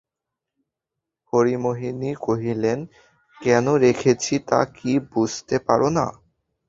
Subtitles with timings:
[1.33, 2.79] হরিমোহিনী কহিলেন,
[3.37, 6.05] কেন রেখেছি তা কি বুঝতে পার না?